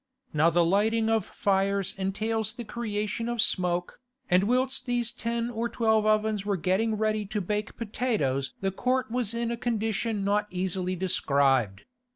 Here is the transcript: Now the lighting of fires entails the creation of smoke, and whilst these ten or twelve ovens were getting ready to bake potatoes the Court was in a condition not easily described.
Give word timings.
Now 0.33 0.49
the 0.49 0.65
lighting 0.65 1.09
of 1.11 1.23
fires 1.27 1.93
entails 1.95 2.53
the 2.55 2.63
creation 2.63 3.29
of 3.29 3.39
smoke, 3.39 3.99
and 4.31 4.45
whilst 4.45 4.87
these 4.87 5.11
ten 5.11 5.51
or 5.51 5.69
twelve 5.69 6.07
ovens 6.07 6.43
were 6.43 6.57
getting 6.57 6.95
ready 6.95 7.23
to 7.27 7.39
bake 7.39 7.77
potatoes 7.77 8.55
the 8.61 8.71
Court 8.71 9.11
was 9.11 9.35
in 9.35 9.51
a 9.51 9.57
condition 9.57 10.23
not 10.23 10.47
easily 10.49 10.95
described. 10.95 11.83